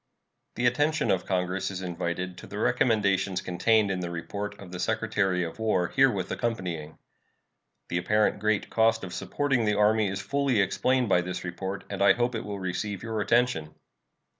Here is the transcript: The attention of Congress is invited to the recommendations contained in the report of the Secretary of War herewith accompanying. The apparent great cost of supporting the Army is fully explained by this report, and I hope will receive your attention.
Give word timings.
The 0.55 0.65
attention 0.65 1.11
of 1.11 1.27
Congress 1.27 1.69
is 1.69 1.83
invited 1.83 2.35
to 2.39 2.47
the 2.47 2.57
recommendations 2.57 3.39
contained 3.39 3.91
in 3.91 3.99
the 3.99 4.09
report 4.09 4.59
of 4.59 4.71
the 4.71 4.79
Secretary 4.79 5.43
of 5.43 5.59
War 5.59 5.89
herewith 5.89 6.31
accompanying. 6.31 6.97
The 7.87 7.99
apparent 7.99 8.39
great 8.39 8.71
cost 8.71 9.03
of 9.03 9.13
supporting 9.13 9.65
the 9.65 9.77
Army 9.77 10.07
is 10.07 10.19
fully 10.19 10.59
explained 10.59 11.07
by 11.07 11.21
this 11.21 11.43
report, 11.43 11.83
and 11.87 12.01
I 12.01 12.13
hope 12.13 12.33
will 12.33 12.57
receive 12.59 13.03
your 13.03 13.21
attention. 13.21 13.75